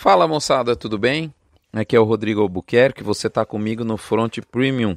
[0.00, 1.34] Fala moçada, tudo bem?
[1.72, 4.96] Aqui é o Rodrigo Albuquerque, você está comigo no Front Premium,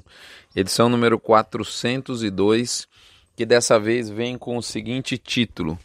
[0.56, 2.88] edição número 402,
[3.36, 5.76] que dessa vez vem com o seguinte título: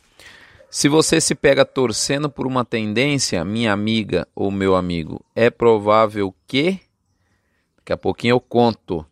[0.71, 6.35] Se você se pega torcendo por uma tendência, minha amiga ou meu amigo, é provável
[6.47, 6.79] que.
[7.79, 9.03] Daqui a pouquinho eu conto.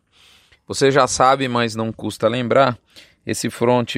[0.67, 2.77] Você já sabe, mas não custa lembrar,
[3.25, 3.95] esse front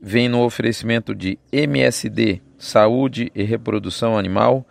[0.00, 4.64] vem no oferecimento de MSD, Saúde e Reprodução Animal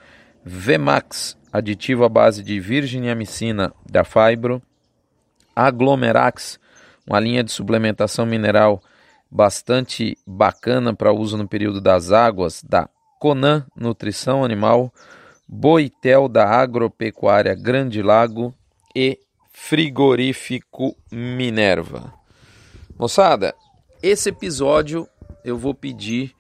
[0.49, 4.61] Vemax, aditivo à base de virginiamicina da Fibro,
[5.53, 6.57] Aglomerax,
[7.05, 8.81] uma linha de suplementação mineral
[9.29, 12.87] bastante bacana para uso no período das águas, da
[13.19, 14.93] Conan Nutrição Animal,
[15.45, 18.55] Boitel da Agropecuária Grande Lago
[18.95, 19.19] e
[19.51, 22.13] Frigorífico Minerva.
[22.97, 23.53] Moçada,
[24.01, 25.07] esse episódio
[25.43, 26.33] eu vou pedir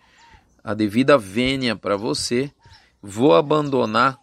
[0.63, 2.51] a devida vênia para você
[3.09, 4.19] Vou abandonar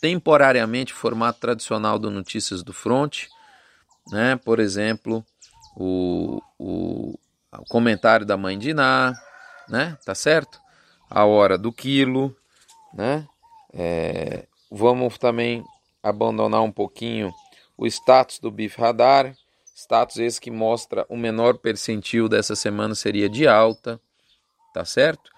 [0.00, 3.26] temporariamente o formato tradicional do Notícias do Front,
[4.10, 4.34] né?
[4.34, 5.24] Por exemplo,
[5.76, 7.16] o, o,
[7.56, 9.14] o comentário da mãe de Iná,
[9.68, 9.96] né?
[10.04, 10.60] Tá certo?
[11.08, 12.36] A hora do quilo,
[12.92, 13.24] né?
[13.72, 15.64] É, vamos também
[16.02, 17.32] abandonar um pouquinho
[17.78, 19.32] o status do BIF Radar,
[19.76, 24.00] status esse que mostra o menor percentil dessa semana seria de alta,
[24.74, 25.35] tá certo?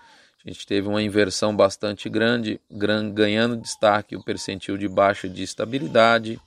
[0.49, 2.59] A gente teve uma inversão bastante grande,
[3.13, 6.41] ganhando destaque o percentil de baixa de estabilidade.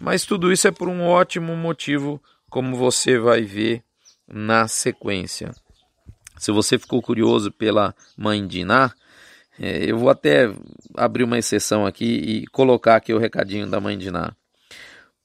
[0.00, 3.82] Mas tudo isso é por um ótimo motivo, como você vai ver
[4.26, 5.52] na sequência.
[6.38, 8.94] Se você ficou curioso pela mãe de Iná,
[9.60, 10.50] é, eu vou até
[10.94, 14.32] abrir uma exceção aqui e colocar aqui o recadinho da mãe de Iná.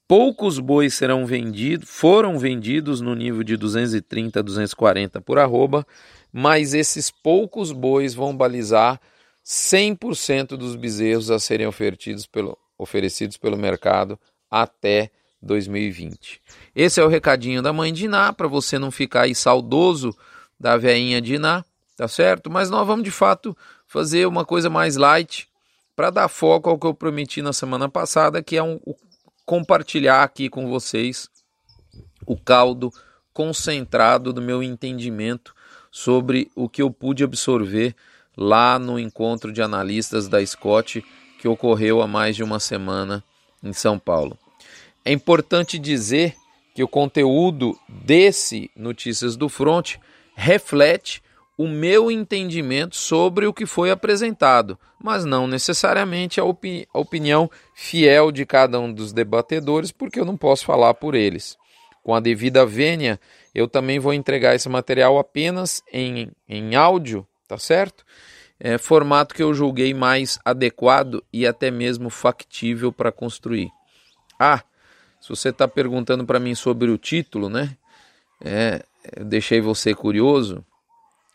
[0.06, 5.88] Poucos bois serão vendidos, foram vendidos no nível de 230 a 240 por arroba,
[6.34, 9.00] mas esses poucos bois vão balizar
[9.45, 16.42] 100% dos bezerros a serem oferecidos pelo, oferecidos pelo mercado até 2020.
[16.75, 20.18] Esse é o recadinho da mãe de Iná, para você não ficar aí saudoso
[20.59, 21.63] da veinha de Iná,
[21.96, 22.50] tá certo?
[22.50, 25.47] Mas nós vamos de fato fazer uma coisa mais light
[25.96, 28.79] para dar foco ao que eu prometi na semana passada, que é um,
[29.46, 31.29] compartilhar aqui com vocês
[32.25, 32.91] o caldo
[33.34, 35.53] concentrado do meu entendimento
[35.94, 37.96] sobre o que eu pude absorver
[38.36, 41.06] lá no encontro de analistas da Scott
[41.40, 43.24] que ocorreu há mais de uma semana
[43.64, 44.36] em São Paulo.
[45.06, 46.34] É importante dizer
[46.74, 49.98] que o conteúdo desse Notícias do Front
[50.34, 51.22] reflete
[51.56, 57.52] o meu entendimento sobre o que foi apresentado, mas não necessariamente a, opi a opinião
[57.76, 61.56] fiel de cada um dos debatedores, porque eu não posso falar por eles.
[62.02, 63.20] Com a devida vênia,
[63.53, 68.03] eu também vou entregar esse material apenas em, em áudio, tá certo?
[68.59, 73.69] É, formato que eu julguei mais adequado e até mesmo factível para construir.
[74.40, 74.64] Ah,
[75.19, 77.78] se você está perguntando para mim sobre o título, né?
[78.44, 78.84] É,
[79.16, 80.66] eu deixei você curioso.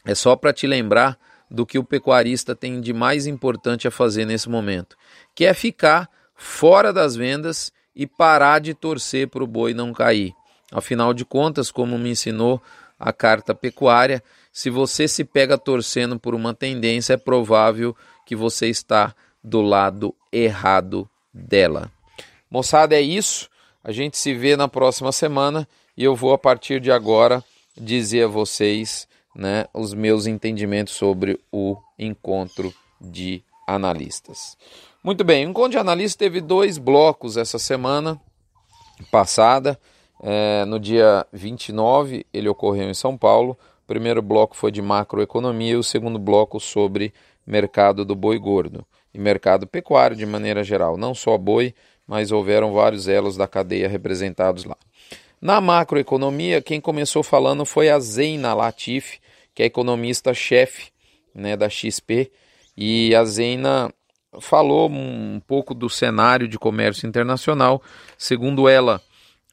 [0.04, 1.18] É só para te lembrar
[1.50, 4.96] do que o pecuarista tem de mais importante a fazer nesse momento,
[5.34, 10.34] que é ficar fora das vendas e parar de torcer para o boi não cair.
[10.72, 12.60] Afinal de contas, como me ensinou
[12.98, 17.96] a carta pecuária, se você se pega torcendo por uma tendência, é provável
[18.26, 21.90] que você está do lado errado dela.
[22.50, 23.48] Moçada, é isso.
[23.82, 27.42] A gente se vê na próxima semana e eu vou a partir de agora
[27.76, 34.56] dizer a vocês, né, os meus entendimentos sobre o encontro de analistas.
[35.02, 38.20] Muito bem, o encontro de analistas teve dois blocos essa semana
[39.10, 39.78] passada.
[40.22, 43.56] É, no dia 29, ele ocorreu em São Paulo.
[43.84, 47.12] O primeiro bloco foi de macroeconomia e o segundo bloco sobre
[47.46, 48.84] mercado do boi gordo
[49.14, 50.96] e mercado pecuário de maneira geral.
[50.96, 51.74] Não só boi,
[52.06, 54.76] mas houveram vários elos da cadeia representados lá.
[55.40, 59.18] Na macroeconomia, quem começou falando foi a Zeina Latif,
[59.54, 60.90] que é economista-chefe
[61.34, 62.30] né, da XP,
[62.76, 63.92] e a Zeina
[64.40, 67.82] falou um pouco do cenário de comércio internacional.
[68.16, 69.00] Segundo ela,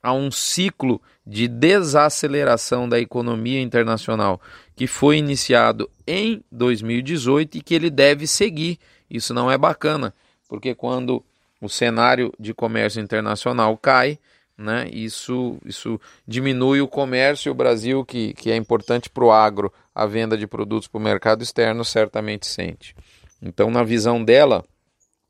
[0.05, 4.39] a um ciclo de desaceleração da economia internacional
[4.75, 8.77] que foi iniciado em 2018 e que ele deve seguir.
[9.09, 10.13] Isso não é bacana,
[10.47, 11.25] porque quando
[11.59, 14.19] o cenário de comércio internacional cai,
[14.55, 19.73] né, isso, isso diminui o comércio o Brasil, que, que é importante para o agro,
[19.93, 22.95] a venda de produtos para o mercado externo, certamente sente.
[23.41, 24.63] Então, na visão dela,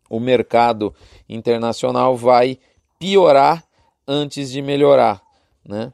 [0.10, 0.94] o mercado
[1.30, 2.60] internacional vai
[3.00, 3.65] piorar
[4.08, 5.22] antes de melhorar.
[5.64, 5.92] Né?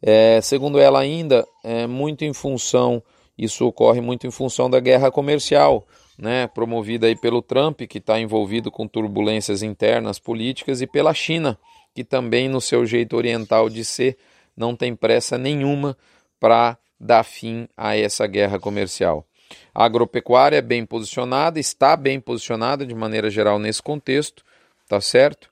[0.00, 3.02] É, segundo ela ainda, é muito em função,
[3.36, 5.86] isso ocorre muito em função da guerra comercial,
[6.18, 11.58] né, promovida aí pelo Trump, que está envolvido com turbulências internas políticas, e pela China,
[11.94, 14.16] que também, no seu jeito oriental de ser,
[14.56, 15.96] não tem pressa nenhuma
[16.38, 19.26] para dar fim a essa guerra comercial.
[19.74, 24.44] A agropecuária é bem posicionada, está bem posicionada de maneira geral nesse contexto,
[24.88, 25.50] tá certo?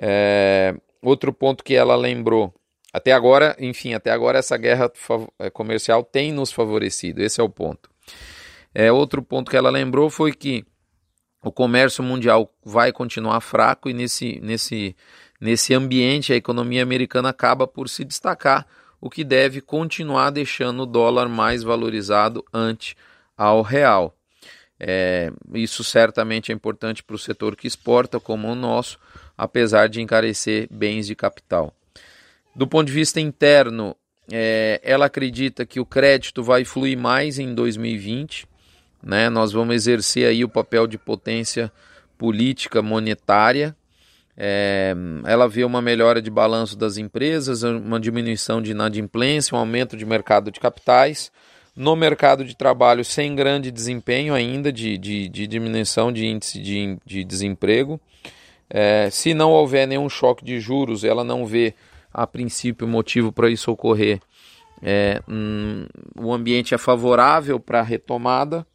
[0.00, 2.54] É, outro ponto que ela lembrou,
[2.92, 4.90] até agora, enfim, até agora essa guerra
[5.38, 7.90] é, comercial tem nos favorecido, esse é o ponto.
[8.74, 10.64] É, outro ponto que ela lembrou foi que
[11.42, 14.94] o comércio mundial vai continuar fraco e nesse, nesse,
[15.40, 18.66] nesse ambiente a economia americana acaba por se destacar,
[19.00, 22.94] o que deve continuar deixando o dólar mais valorizado ante
[23.36, 24.14] ao real.
[24.78, 28.98] É, isso certamente é importante para o setor que exporta, como o nosso,
[29.40, 31.72] apesar de encarecer bens de capital.
[32.54, 33.96] Do ponto de vista interno,
[34.30, 38.46] é, ela acredita que o crédito vai fluir mais em 2020.
[39.02, 39.30] Né?
[39.30, 41.72] Nós vamos exercer aí o papel de potência
[42.18, 43.74] política monetária.
[44.36, 44.94] É,
[45.24, 50.04] ela vê uma melhora de balanço das empresas, uma diminuição de inadimplência, um aumento de
[50.04, 51.32] mercado de capitais
[51.74, 56.98] no mercado de trabalho sem grande desempenho ainda de, de, de diminuição de índice de,
[57.06, 57.98] de desemprego.
[58.70, 61.74] É, se não houver nenhum choque de juros, ela não vê
[62.12, 64.20] a princípio motivo para isso ocorrer.
[64.82, 65.86] É, hum,
[66.16, 68.66] o ambiente é favorável para a retomada,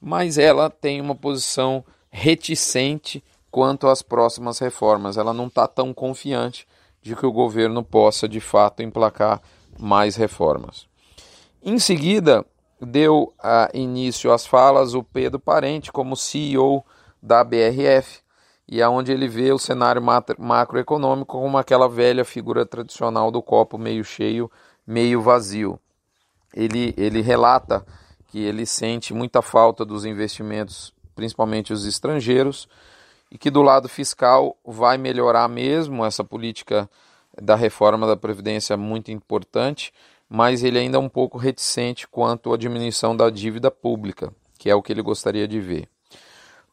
[0.00, 5.16] mas ela tem uma posição reticente quanto às próximas reformas.
[5.16, 6.66] Ela não está tão confiante
[7.00, 9.40] de que o governo possa de fato emplacar
[9.78, 10.86] mais reformas.
[11.62, 12.44] Em seguida,
[12.80, 16.84] deu uh, início às falas o Pedro Parente como CEO
[17.22, 18.23] da BRF,
[18.66, 20.02] e é onde ele vê o cenário
[20.38, 24.50] macroeconômico como aquela velha figura tradicional do copo meio cheio,
[24.86, 25.78] meio vazio.
[26.52, 27.84] Ele, ele relata
[28.28, 32.68] que ele sente muita falta dos investimentos, principalmente os estrangeiros,
[33.30, 36.88] e que do lado fiscal vai melhorar mesmo essa política
[37.40, 39.92] da reforma da Previdência muito importante,
[40.28, 44.74] mas ele ainda é um pouco reticente quanto à diminuição da dívida pública, que é
[44.74, 45.88] o que ele gostaria de ver.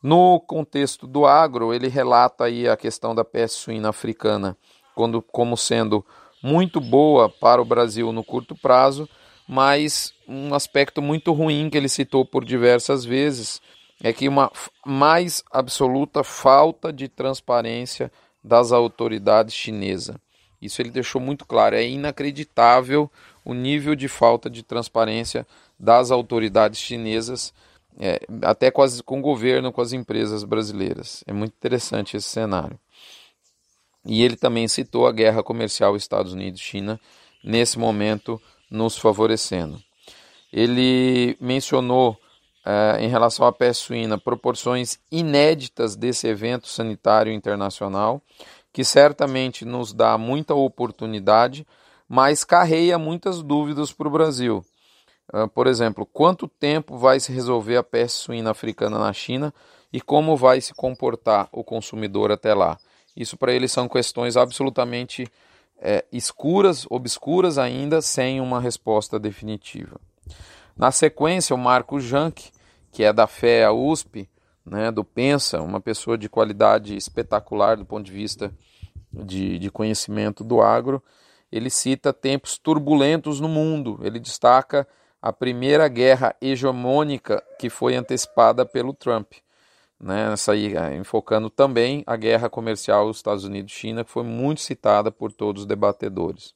[0.02, 4.58] No contexto do agro, ele relata aí a questão da peste suína africana
[4.96, 6.06] quando, como sendo
[6.42, 9.08] muito boa para o Brasil no curto prazo,
[9.48, 13.62] mas um aspecto muito ruim que ele citou por diversas vezes
[14.04, 14.52] é que uma
[14.86, 18.12] mais absoluta falta de transparência
[18.44, 20.16] das autoridades chinesas.
[20.62, 23.12] Isso ele deixou muito claro, é inacreditável
[23.44, 25.46] o nível de falta de transparência
[25.80, 27.54] das autoridades chinesas,
[28.02, 31.24] é, até com, as, com o governo, com as empresas brasileiras.
[31.28, 32.80] É muito interessante esse cenário.
[34.04, 37.00] E ele também citou a guerra comercial Estados Unidos-China,
[37.44, 39.80] nesse momento nos favorecendo.
[40.52, 42.18] Ele mencionou,
[42.66, 48.22] é, em relação à peste suína, proporções inéditas desse evento sanitário internacional,
[48.74, 51.66] que certamente nos dá muita oportunidade
[52.14, 54.66] mas carreia muitas dúvidas para o Brasil.
[55.34, 59.54] Uh, por exemplo, quanto tempo vai se resolver a peste suína africana na China
[59.92, 62.78] e como vai se comportar o consumidor até lá?
[63.16, 65.28] Isso para eles são questões absolutamente
[65.82, 70.00] é, escuras, obscuras ainda, sem uma resposta definitiva.
[70.78, 72.52] Na sequência, o Marco Jank,
[72.92, 74.30] que é da FEA USP,
[74.66, 78.54] né, do Pensa, uma pessoa de qualidade espetacular do ponto de vista
[79.12, 81.04] de, de conhecimento do agro,
[81.52, 84.00] ele cita tempos turbulentos no mundo.
[84.04, 84.88] Ele destaca
[85.22, 89.34] a primeira guerra hegemônica que foi antecipada pelo Trump.
[90.00, 95.12] Né, essa aí, é, enfocando também a guerra comercial Estados Unidos-China, que foi muito citada
[95.12, 96.56] por todos os debatedores.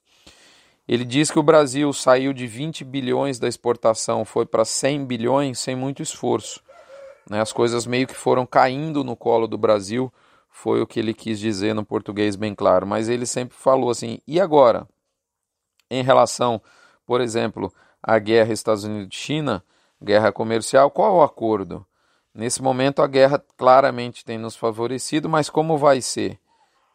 [0.87, 5.59] Ele diz que o Brasil saiu de 20 bilhões da exportação, foi para 100 bilhões
[5.59, 6.59] sem muito esforço.
[7.29, 10.11] Né, as coisas meio que foram caindo no colo do Brasil
[10.49, 14.19] foi o que ele quis dizer no português bem claro, mas ele sempre falou assim:
[14.25, 14.87] e agora?
[15.91, 16.59] Em relação,
[17.05, 17.71] por exemplo,
[18.05, 19.63] à guerra Estados Unidos-China,
[20.01, 21.83] guerra comercial, qual o acordo?
[22.33, 26.37] Nesse momento a guerra claramente tem nos favorecido, mas como vai ser?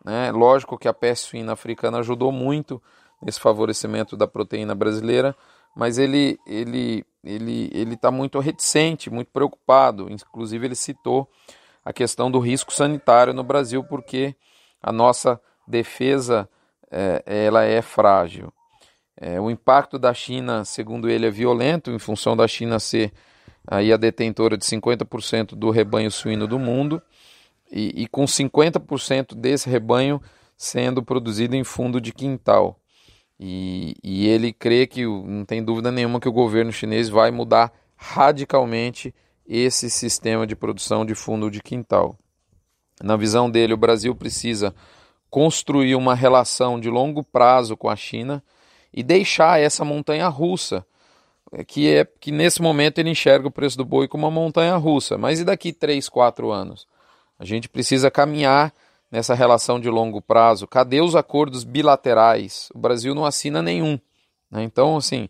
[0.04, 0.30] Né?
[0.30, 2.80] Lógico que a peste suína africana ajudou muito
[3.20, 5.34] nesse favorecimento da proteína brasileira,
[5.74, 10.08] mas ele ele ele ele está muito reticente, muito preocupado.
[10.10, 11.28] Inclusive ele citou
[11.84, 14.34] a questão do risco sanitário no Brasil, porque
[14.82, 16.48] a nossa defesa
[16.90, 18.52] é, ela é frágil.
[19.20, 23.12] É, o impacto da China, segundo ele, é violento, em função da China ser
[23.66, 27.02] aí a detentora de 50% do rebanho suíno do mundo,
[27.70, 30.20] e, e com 50% desse rebanho
[30.56, 32.80] sendo produzido em fundo de quintal.
[33.38, 37.72] E, e ele crê que, não tem dúvida nenhuma, que o governo chinês vai mudar
[37.96, 39.14] radicalmente
[39.46, 42.16] esse sistema de produção de fundo de quintal.
[43.02, 44.74] Na visão dele, o Brasil precisa
[45.28, 48.42] construir uma relação de longo prazo com a China
[48.92, 50.84] e deixar essa montanha russa,
[51.66, 55.18] que é que nesse momento ele enxerga o preço do boi como uma montanha russa.
[55.18, 56.86] Mas e daqui 3, 4 anos?
[57.38, 58.72] A gente precisa caminhar
[59.10, 60.66] nessa relação de longo prazo.
[60.66, 62.68] Cadê os acordos bilaterais?
[62.74, 63.98] O Brasil não assina nenhum.
[64.50, 64.62] Né?
[64.62, 65.28] Então, assim,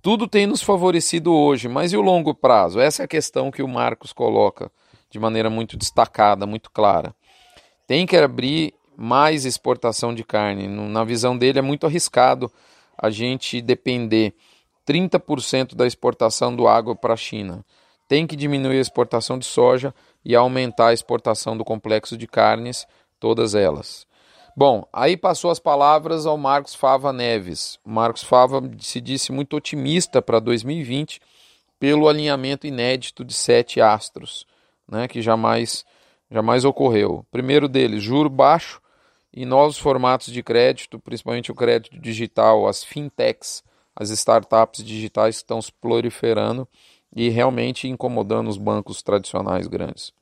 [0.00, 2.80] tudo tem nos favorecido hoje, mas e o longo prazo?
[2.80, 4.70] Essa é a questão que o Marcos coloca
[5.10, 7.14] de maneira muito destacada, muito clara.
[7.86, 10.66] Tem que abrir mais exportação de carne.
[10.68, 12.50] Na visão dele, é muito arriscado
[12.98, 14.34] a gente depender
[14.86, 17.64] 30% da exportação do agro para a China.
[18.08, 22.86] Tem que diminuir a exportação de soja e aumentar a exportação do complexo de carnes,
[23.20, 24.06] todas elas.
[24.56, 27.78] Bom, aí passou as palavras ao Marcos Fava Neves.
[27.84, 31.20] O Marcos Fava se disse muito otimista para 2020
[31.78, 34.44] pelo alinhamento inédito de sete astros,
[34.90, 35.84] né, que jamais,
[36.28, 37.24] jamais ocorreu.
[37.30, 38.80] primeiro deles, juro baixo
[39.38, 43.62] e novos formatos de crédito, principalmente o crédito digital, as fintechs,
[43.94, 46.66] as startups digitais estão se proliferando
[47.14, 50.12] e realmente incomodando os bancos tradicionais grandes.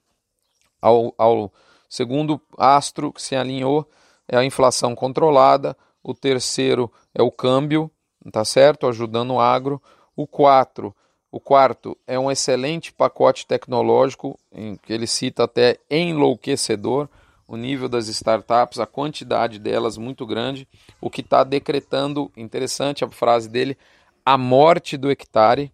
[0.82, 1.50] Ao, ao
[1.88, 3.88] segundo astro que se alinhou
[4.28, 7.90] é a inflação controlada, o terceiro é o câmbio,
[8.30, 8.86] tá certo?
[8.86, 9.80] Ajudando o agro.
[10.14, 10.94] O quatro,
[11.32, 17.08] o quarto é um excelente pacote tecnológico, em que ele cita até enlouquecedor,
[17.46, 20.68] o nível das startups, a quantidade delas muito grande,
[21.00, 23.76] o que está decretando, interessante a frase dele,
[24.24, 25.72] a morte do hectare,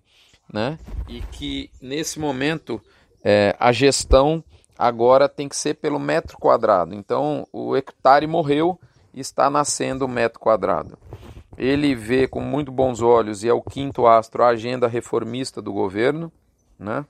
[0.53, 0.79] né?
[1.09, 2.81] E que nesse momento
[3.25, 4.45] é, a gestão
[4.79, 6.95] agora tem que ser pelo metro quadrado.
[6.95, 8.79] Então o hectare morreu
[9.15, 10.99] e está nascendo o metro quadrado.
[11.57, 15.73] Ele vê com muito bons olhos, e é o quinto astro, a agenda reformista do
[15.73, 16.33] governo.
[16.79, 17.05] Né?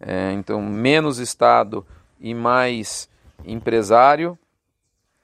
[0.00, 1.86] É, então, menos Estado
[2.20, 3.08] e mais
[3.46, 4.38] empresário.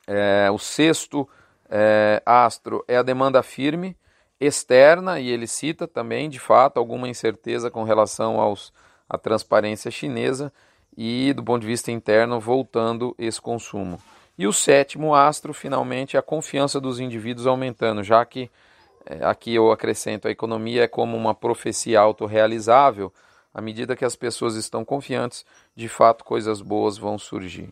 [0.07, 1.29] É, o sexto
[1.69, 3.97] é, astro é a demanda firme
[4.41, 8.73] externa, e ele cita também, de fato, alguma incerteza com relação aos,
[9.09, 10.51] à transparência chinesa
[10.97, 14.01] e, do ponto de vista interno, voltando esse consumo.
[14.39, 18.51] E o sétimo astro, finalmente, é a confiança dos indivíduos aumentando, já que
[19.05, 23.13] é, aqui eu acrescento a economia é como uma profecia autorrealizável,
[23.53, 25.45] à medida que as pessoas estão confiantes,
[25.77, 27.69] de fato coisas boas vão surgir.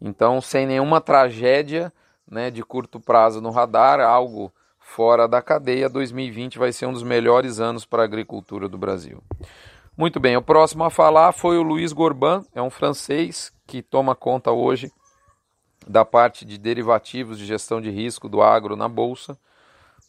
[0.00, 1.92] Então, sem nenhuma tragédia
[2.30, 7.02] né, de curto prazo no radar, algo fora da cadeia, 2020 vai ser um dos
[7.02, 9.22] melhores anos para a agricultura do Brasil.
[9.96, 14.14] Muito bem, o próximo a falar foi o Luiz Gorban, é um francês que toma
[14.14, 14.90] conta hoje
[15.86, 19.36] da parte de derivativos de gestão de risco do agro na Bolsa.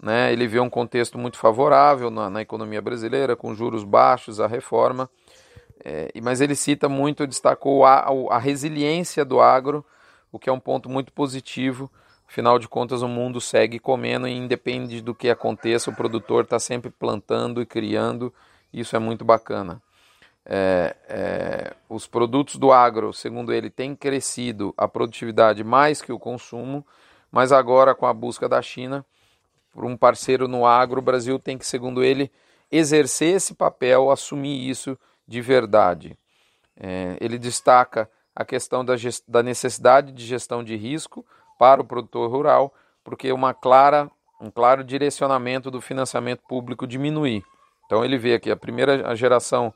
[0.02, 0.32] Né?
[0.32, 5.10] Ele vê um contexto muito favorável na, na economia brasileira, com juros baixos, a reforma,
[5.84, 9.86] é, mas ele cita muito, destacou a, a resiliência do agro,
[10.32, 11.92] o que é um ponto muito positivo.
[12.28, 16.60] Afinal de contas, o mundo segue comendo e independe do que aconteça, o produtor está
[16.60, 18.34] sempre plantando e criando
[18.72, 19.82] isso é muito bacana.
[20.46, 26.20] É, é, os produtos do agro, segundo ele, têm crescido a produtividade mais que o
[26.20, 26.86] consumo,
[27.32, 29.06] mas agora com a busca da China
[29.72, 32.32] por um parceiro no agro, o Brasil tem que, segundo ele,
[32.72, 34.98] exercer esse papel, assumir isso
[35.30, 36.18] de verdade.
[36.76, 38.96] É, ele destaca a questão da,
[39.28, 41.24] da necessidade de gestão de risco
[41.60, 44.10] para o produtor rural, porque uma clara,
[44.42, 47.44] um claro direcionamento do financiamento público diminuir.
[47.86, 49.72] Então ele vê aqui, a primeira geração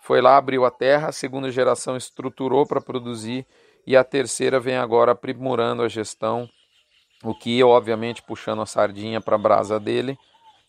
[0.00, 3.46] foi lá, abriu a terra, a segunda geração estruturou para produzir
[3.86, 6.48] e a terceira vem agora aprimorando a gestão,
[7.22, 10.16] o que obviamente puxando a sardinha para a brasa dele,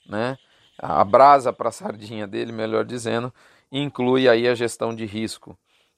[0.06, 0.38] né?
[0.80, 3.34] A brasa para a sardinha dele, melhor dizendo,
[3.72, 5.58] inclui aí a gestão de risco,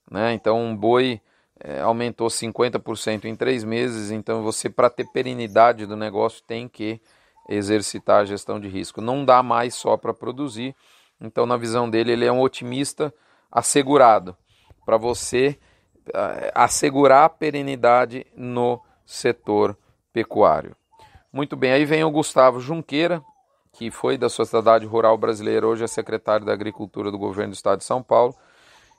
[0.10, 0.34] né?
[0.34, 1.22] Então um boi
[1.60, 7.02] é, aumentou 50% em três meses, então você para ter perenidade do negócio tem que
[7.50, 9.02] exercitar a gestão de risco.
[9.02, 10.76] Não dá mais só para produzir.
[11.20, 13.14] Então, na visão dele, ele é um otimista
[13.52, 14.38] assegurado
[14.86, 15.60] para você
[16.10, 19.78] uh, assegurar a perenidade no setor
[20.14, 20.76] pecuário.
[21.34, 23.24] Muito bem, aí vem o Gustavo Junqueira,
[23.80, 27.78] que foi da Sociedade Rural Brasileira, hoje é secretário da Agricultura do governo do Estado
[27.78, 28.36] de São Paulo.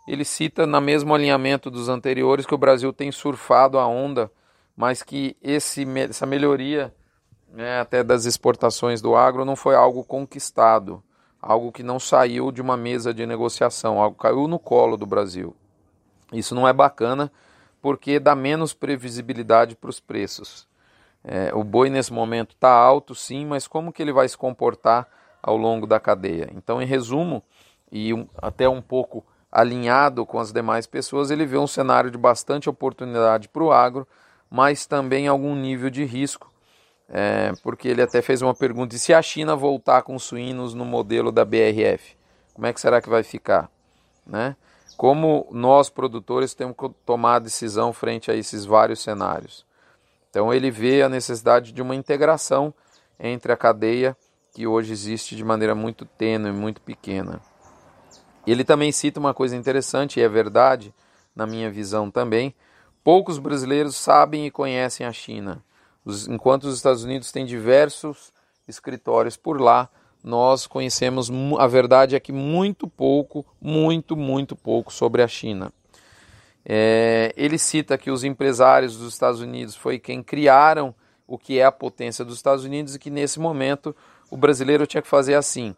[0.09, 4.33] Ele cita, no mesmo alinhamento dos anteriores, que o Brasil tem surfado a onda,
[4.75, 6.95] mas que esse, essa melhoria
[7.53, 11.03] né, até das exportações do agro não foi algo conquistado,
[11.43, 15.55] algo que não saiu de uma mesa de negociação, algo caiu no colo do Brasil.
[16.33, 17.31] Isso não é bacana
[17.83, 20.67] porque dá menos previsibilidade para os preços.
[21.25, 25.07] É, o boi nesse momento está alto, sim, mas como que ele vai se comportar
[25.43, 26.51] ao longo da cadeia?
[26.55, 27.43] Então, em resumo,
[27.93, 32.17] e um, até um pouco alinhado com as demais pessoas, ele vê um cenário de
[32.17, 34.07] bastante oportunidade para o agro,
[34.51, 36.51] mas também algum nível de risco,
[37.09, 40.85] é, porque ele até fez uma pergunta: e se a China voltar com suínos no
[40.85, 42.17] modelo da BRF,
[42.55, 43.71] como é que será que vai ficar?
[44.27, 44.57] Né?
[44.97, 49.67] Como nós produtores temos que tomar decisão frente a esses vários cenários.
[50.31, 52.73] Então ele vê a necessidade de uma integração
[53.19, 54.17] entre a cadeia
[54.55, 57.41] que hoje existe de maneira muito tênue, muito pequena.
[58.47, 60.95] Ele também cita uma coisa interessante, e é verdade,
[61.35, 62.55] na minha visão também:
[63.05, 65.63] poucos brasileiros sabem e conhecem a China.
[66.29, 68.33] Enquanto os Estados Unidos têm diversos
[68.67, 69.89] escritórios por lá,
[70.23, 75.73] nós conhecemos, a verdade é que muito pouco, muito, muito pouco sobre a China.
[76.65, 80.95] É, ele cita que os empresários dos Estados Unidos foi quem criaram
[81.27, 83.95] o que é a potência dos Estados Unidos e que nesse momento
[84.31, 85.75] o brasileiro tinha que fazer assim: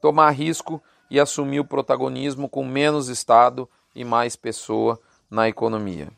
[0.00, 5.00] tomar risco e assumir o protagonismo com menos Estado e mais pessoa
[5.30, 6.08] na economia.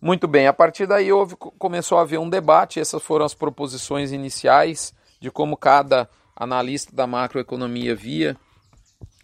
[0.00, 4.12] Muito bem, a partir daí houve, começou a haver um debate, essas foram as proposições
[4.12, 8.36] iniciais de como cada analista da macroeconomia via,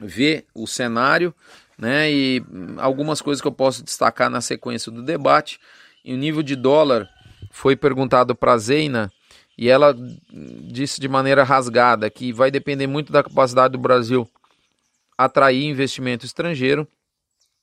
[0.05, 1.35] vê o cenário,
[1.79, 2.43] né, e
[2.79, 5.59] algumas coisas que eu posso destacar na sequência do debate.
[6.05, 7.09] E o nível de dólar
[7.51, 9.11] foi perguntado para a Zeina
[9.57, 9.95] e ela
[10.71, 14.29] disse de maneira rasgada que vai depender muito da capacidade do Brasil
[15.17, 16.87] atrair investimento estrangeiro.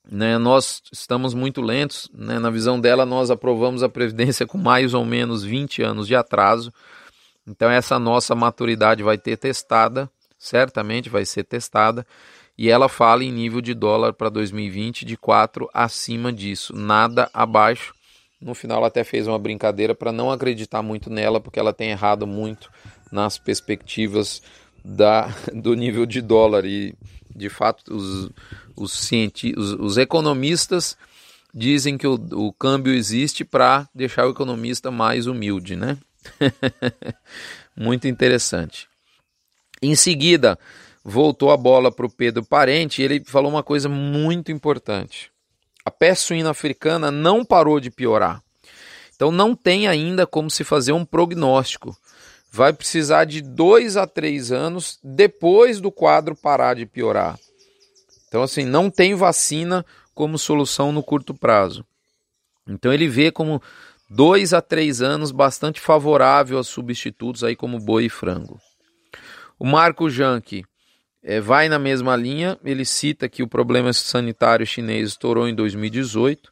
[0.09, 2.09] Né, nós estamos muito lentos.
[2.13, 6.15] Né, na visão dela, nós aprovamos a Previdência com mais ou menos 20 anos de
[6.15, 6.73] atraso.
[7.45, 10.09] Então, essa nossa maturidade vai ter testada,
[10.41, 12.05] certamente vai ser testada.
[12.57, 17.93] E ela fala em nível de dólar para 2020 de 4 acima disso, nada abaixo.
[18.41, 21.91] No final, ela até fez uma brincadeira para não acreditar muito nela, porque ela tem
[21.91, 22.71] errado muito
[23.11, 24.41] nas perspectivas
[24.83, 26.65] da, do nível de dólar.
[26.65, 26.95] E
[27.35, 28.31] de fato, os,
[28.75, 30.97] os, cienti os, os economistas
[31.53, 35.97] dizem que o, o câmbio existe para deixar o economista mais humilde, né?
[37.77, 38.90] Muito interessante.
[39.81, 40.59] Em seguida,
[41.03, 45.31] voltou a bola para o Pedro Parente e ele falou uma coisa muito importante.
[45.83, 48.43] A peste suína africana não parou de piorar.
[49.15, 51.95] Então não tem ainda como se fazer um prognóstico
[52.51, 57.39] vai precisar de dois a três anos depois do quadro parar de piorar.
[58.27, 61.85] Então, assim, não tem vacina como solução no curto prazo.
[62.67, 63.61] Então, ele vê como
[64.09, 68.59] dois a três anos bastante favorável a substitutos aí como boi e frango.
[69.61, 70.65] O Marco Janke
[71.21, 76.49] é, vai na mesma linha, ele cita que o problema sanitário chinês estourou em 2018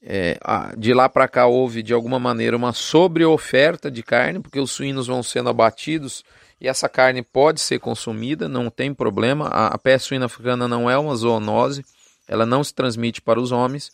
[0.00, 0.38] é,
[0.78, 5.08] de lá para cá houve de alguma maneira uma sobreoferta de carne, porque os suínos
[5.08, 6.22] vão sendo abatidos
[6.60, 9.48] e essa carne pode ser consumida, não tem problema.
[9.48, 11.84] A, a peste suína africana não é uma zoonose,
[12.28, 13.90] ela não se transmite para os homens.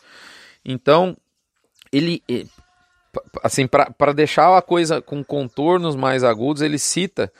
[0.63, 1.17] Então,
[1.91, 2.21] ele,
[3.41, 7.33] assim, para deixar a coisa com contornos mais agudos, ele cita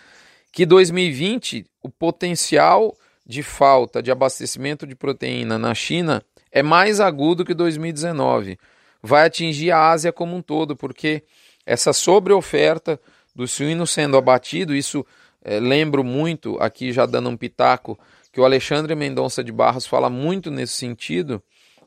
[0.57, 7.45] que 2020 o potencial de falta de abastecimento de proteína na China é mais agudo
[7.45, 8.57] que 2019.
[8.99, 11.21] Vai atingir a Ásia como um todo, porque
[11.63, 12.99] essa sobreoferta
[13.35, 15.05] do suíno sendo abatido, isso
[15.43, 17.95] é, lembro muito, aqui já dando um pitaco,
[18.33, 21.39] que o Alexandre Mendonça de Barros fala muito nesse sentido,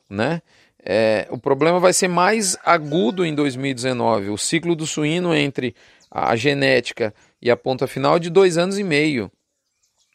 [0.09, 0.41] né?
[0.81, 4.29] É, o problema vai ser mais agudo em 2019.
[4.29, 5.75] O ciclo do suíno entre
[6.09, 9.31] a genética e a ponta final é de dois anos e meio.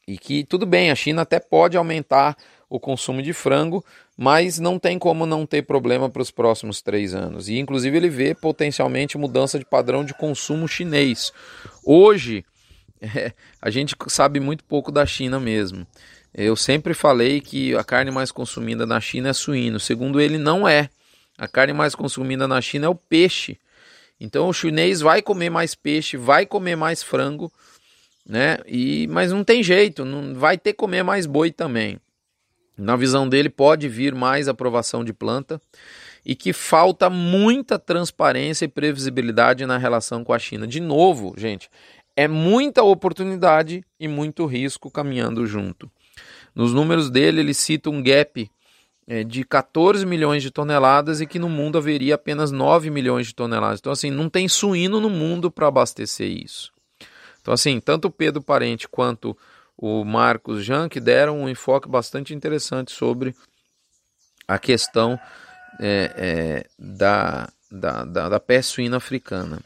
[0.07, 2.37] E que tudo bem, a China até pode aumentar
[2.69, 3.85] o consumo de frango,
[4.17, 7.49] mas não tem como não ter problema para os próximos três anos.
[7.49, 11.33] E inclusive ele vê potencialmente mudança de padrão de consumo chinês.
[11.85, 12.45] Hoje
[13.03, 15.87] é, a gente sabe muito pouco da China mesmo.
[16.33, 19.81] Eu sempre falei que a carne mais consumida na China é suíno.
[19.81, 20.91] Segundo ele, não é.
[21.39, 23.59] A carne mais consumida na China é o peixe.
[24.21, 27.53] Então o chinês vai comer mais peixe, vai comer mais frango,
[28.27, 28.59] né?
[28.67, 31.99] E mas não tem jeito, não vai ter que comer mais boi também.
[32.77, 35.61] Na visão dele, pode vir mais aprovação de planta
[36.25, 40.67] e que falta muita transparência e previsibilidade na relação com a China.
[40.67, 41.71] De novo, gente,
[42.15, 45.91] é muita oportunidade e muito risco caminhando junto.
[46.55, 48.51] Nos números dele, ele cita um gap
[49.27, 53.79] de 14 milhões de toneladas e que no mundo haveria apenas 9 milhões de toneladas.
[53.79, 56.73] Então, assim, não tem suíno no mundo para abastecer isso.
[57.41, 59.37] Então, assim, tanto o Pedro Parente quanto
[59.77, 63.35] o Marcos Jean, que deram um enfoque bastante interessante sobre
[64.49, 65.19] a questão
[65.79, 69.61] é, é, da, da, da, da peste suína africana.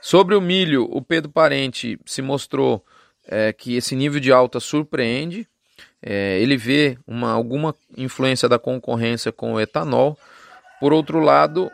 [0.00, 2.84] Sobre o milho, o Pedro Parente se mostrou
[3.26, 5.46] é, que esse nível de alta surpreende.
[6.02, 10.18] É, ele vê uma, alguma influência da concorrência com o etanol.
[10.80, 11.70] Por outro lado,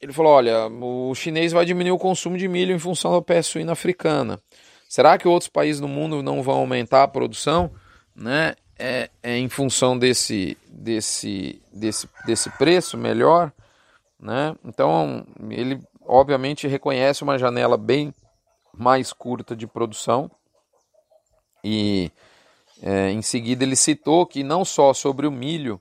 [0.00, 3.52] ele falou: olha, o chinês vai diminuir o consumo de milho em função da peste
[3.52, 4.40] suína africana.
[4.88, 7.70] Será que outros países do mundo não vão aumentar a produção,
[8.14, 8.54] né?
[8.76, 13.52] É, é em função desse, desse, desse, desse preço melhor,
[14.18, 14.56] né?
[14.64, 18.12] Então ele obviamente reconhece uma janela bem
[18.72, 20.30] mais curta de produção
[21.62, 22.10] e
[22.82, 25.80] é, em seguida ele citou que não só sobre o milho,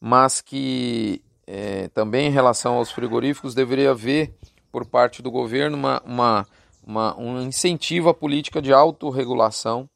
[0.00, 4.34] mas que é, também em relação aos frigoríficos, deveria haver,
[4.70, 6.46] por parte do governo, uma, uma,
[6.84, 9.88] uma, um incentivo à política de autorregulação.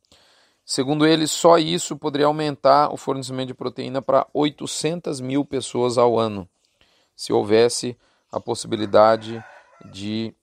[0.65, 6.19] Segundo ele, só isso poderia aumentar o fornecimento de proteína para 800 mil pessoas ao
[6.19, 6.49] ano,
[7.15, 7.97] se houvesse
[8.31, 9.43] a possibilidade
[9.93, 10.35] de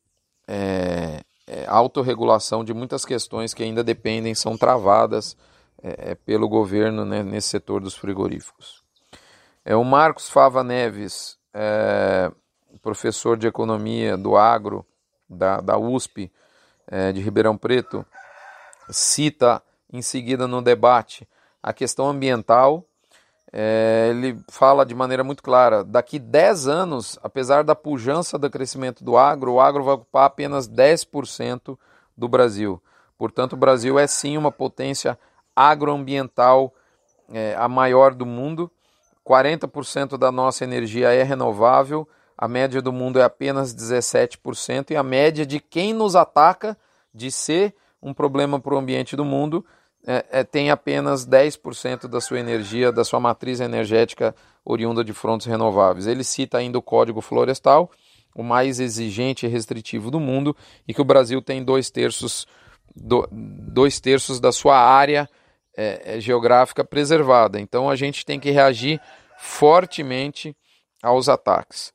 [0.48, 5.38] é, é, autorregulação de muitas questões que ainda dependem, são travadas
[5.84, 8.82] é, é pelo governo né, nesse setor dos frigoríficos.
[9.66, 12.32] É, o Marcos Fava Neves, é,
[12.82, 14.86] professor de economia do agro
[15.30, 16.32] da, da USP
[16.88, 18.06] é, de Ribeirão Preto,
[18.90, 21.28] cita em seguida no debate
[21.62, 22.86] a questão ambiental.
[23.52, 29.04] É, ele fala de maneira muito clara: daqui 10 anos, apesar da pujança do crescimento
[29.04, 31.78] do agro, o agro vai ocupar apenas 10%
[32.18, 32.82] do Brasil.
[33.18, 35.18] Portanto, o Brasil é sim uma potência
[35.56, 36.74] agroambiental
[37.32, 38.72] é, a maior do mundo.
[39.26, 45.04] 40% da nossa energia é renovável, a média do mundo é apenas 17%, e a
[45.04, 46.78] média de quem nos ataca
[47.14, 49.66] de ser um problema para o ambiente do mundo
[50.06, 54.36] é, é, tem apenas 10% da sua energia, da sua matriz energética
[54.66, 56.08] oriunda de fontes renováveis.
[56.08, 57.90] Ele cita ainda o Código Florestal,
[58.36, 62.46] o mais exigente e restritivo do mundo, e que o Brasil tem dois terços,
[62.94, 65.30] do, dois terços da sua área
[65.76, 67.60] é, é, geográfica preservada.
[67.60, 69.00] Então a gente tem que reagir
[69.38, 70.56] fortemente
[71.02, 71.94] aos ataques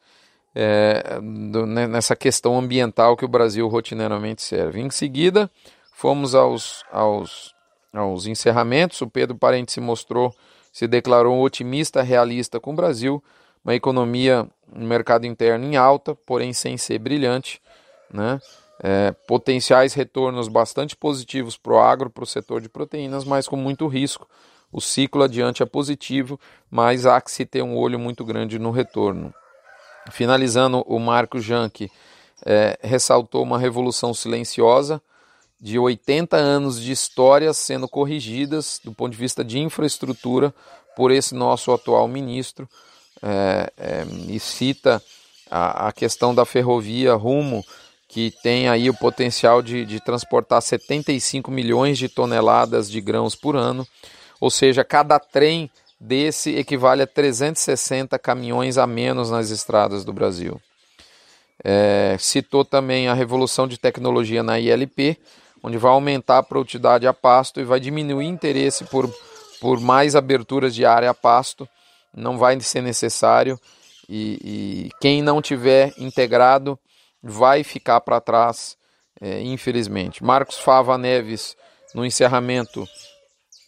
[0.54, 4.80] é, do, né, nessa questão ambiental que o Brasil rotineiramente serve.
[4.80, 5.50] Em seguida,
[5.94, 7.54] fomos aos, aos,
[7.92, 9.00] aos encerramentos.
[9.00, 10.34] O Pedro Parente se mostrou,
[10.72, 13.22] se declarou otimista, realista com o Brasil,
[13.64, 17.60] uma economia, um mercado interno em alta, porém sem ser brilhante,
[18.12, 18.40] né?
[18.80, 23.56] É, potenciais retornos bastante positivos para o agro, para o setor de proteínas, mas com
[23.56, 24.28] muito risco.
[24.70, 26.38] O ciclo adiante é positivo,
[26.70, 29.32] mas há que se ter um olho muito grande no retorno.
[30.10, 31.90] Finalizando, o Marco Janck
[32.44, 35.02] é, ressaltou uma revolução silenciosa
[35.60, 40.54] de 80 anos de histórias sendo corrigidas do ponto de vista de infraestrutura
[40.94, 42.68] por esse nosso atual ministro
[43.22, 45.02] é, é, e cita
[45.50, 47.64] a, a questão da ferrovia rumo
[48.09, 53.55] que tem aí o potencial de, de transportar 75 milhões de toneladas de grãos por
[53.55, 53.87] ano,
[54.40, 60.61] ou seja, cada trem desse equivale a 360 caminhões a menos nas estradas do Brasil.
[61.62, 65.18] É, citou também a revolução de tecnologia na ILP,
[65.62, 69.12] onde vai aumentar a produtividade a pasto e vai diminuir o interesse por,
[69.61, 71.68] por mais aberturas de área a pasto,
[72.14, 73.61] não vai ser necessário.
[74.09, 76.79] E, e quem não tiver integrado
[77.22, 78.76] vai ficar para trás,
[79.20, 80.22] é, infelizmente.
[80.22, 81.57] Marcos Fava Neves,
[81.94, 82.87] no encerramento,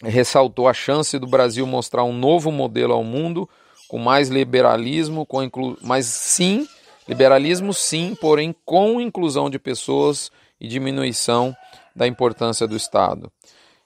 [0.03, 3.49] ressaltou a chance do Brasil mostrar um novo modelo ao mundo,
[3.87, 5.77] com mais liberalismo, com inclu...
[5.81, 6.67] mas sim,
[7.07, 11.55] liberalismo sim, porém com inclusão de pessoas e diminuição
[11.95, 13.31] da importância do Estado.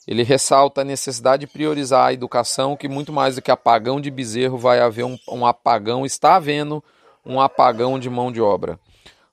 [0.08, 4.12] Ele ressalta a necessidade de priorizar a educação, que muito mais do que apagão de
[4.12, 6.84] bezerro vai haver um, um apagão, está havendo
[7.26, 8.80] um apagão de mão de obra.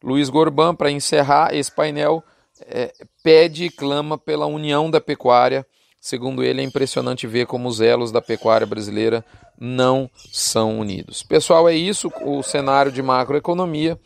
[0.02, 2.22] Luiz Gorban, para encerrar esse painel,
[2.66, 5.66] é, pede e clama pela união da pecuária.
[6.00, 9.24] Segundo ele, é impressionante ver como os elos da pecuária brasileira
[9.58, 11.22] não são unidos.
[11.22, 13.98] Pessoal, é isso o cenário de macroeconomia.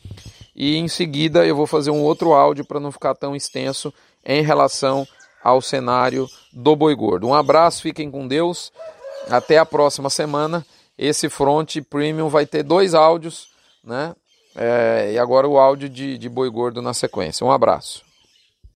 [0.55, 3.93] E em seguida eu vou fazer um outro áudio para não ficar tão extenso
[4.25, 5.07] em relação
[5.43, 7.27] ao cenário do boi gordo.
[7.27, 8.73] Um abraço, fiquem com Deus.
[9.31, 10.65] Até a próxima semana.
[10.99, 13.49] Esse Front Premium vai ter dois áudios,
[13.85, 14.15] né?
[14.57, 17.47] É, e agora o áudio de, de boi gordo na sequência.
[17.47, 18.06] Um abraço.